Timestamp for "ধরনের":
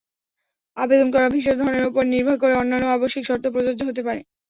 1.59-1.87